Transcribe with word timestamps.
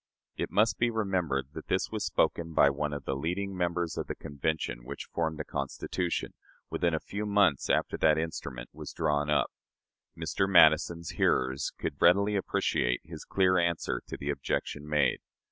"It 0.35 0.49
must 0.49 0.79
be 0.79 0.89
remembered 0.89 1.49
that 1.53 1.67
this 1.67 1.91
was 1.91 2.03
spoken 2.03 2.55
by 2.55 2.71
one 2.71 2.91
of 2.91 3.05
the 3.05 3.15
leading 3.15 3.55
members 3.55 3.99
of 3.99 4.07
the 4.07 4.15
Convention 4.15 4.83
which 4.83 5.05
formed 5.13 5.37
the 5.37 5.43
Constitution, 5.45 6.33
within 6.71 6.95
a 6.95 6.99
few 6.99 7.23
months 7.27 7.69
after 7.69 7.97
that 7.97 8.17
instrument 8.17 8.71
was 8.73 8.93
drawn 8.93 9.29
up. 9.29 9.51
Mr. 10.17 10.49
Madison's 10.49 11.11
hearers 11.11 11.71
could 11.77 12.01
readily 12.01 12.35
appreciate 12.35 13.01
his 13.03 13.23
clear 13.25 13.59
answer 13.59 14.01
to 14.07 14.17
the 14.17 14.31
objection 14.31 14.89
made. 14.89 15.19